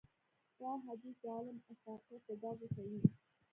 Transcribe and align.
دا 0.59 0.71
حديث 0.85 1.17
د 1.23 1.25
علم 1.37 1.57
افاقيت 1.73 2.21
په 2.27 2.33
ډاګه 2.41 2.67
کوي. 2.75 2.99